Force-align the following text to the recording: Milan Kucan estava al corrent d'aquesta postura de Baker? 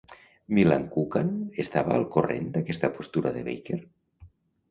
Milan 0.59 0.85
Kucan 0.93 1.27
estava 1.65 1.93
al 1.97 2.07
corrent 2.15 2.49
d'aquesta 2.55 2.91
postura 2.95 3.35
de 3.37 3.43
Baker? 3.51 3.79